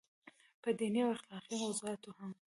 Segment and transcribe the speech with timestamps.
[0.61, 2.31] پۀ ديني او اخلاقي موضوعاتو هم